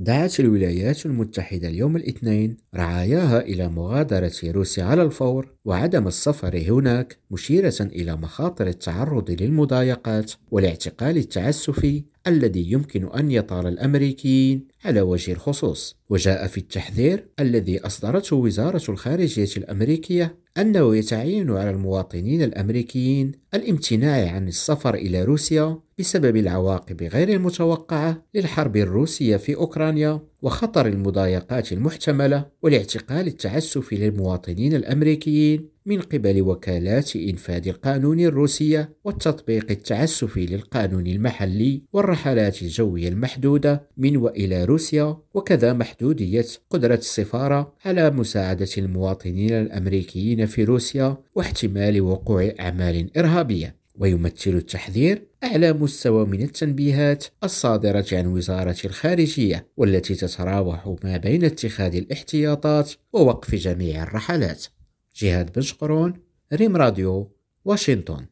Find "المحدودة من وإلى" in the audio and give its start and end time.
43.08-44.64